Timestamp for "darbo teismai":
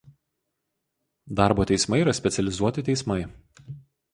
1.39-1.99